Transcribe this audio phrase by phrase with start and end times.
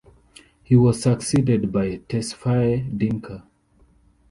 [0.63, 3.43] He was succeeded by Tesfaye Dinka.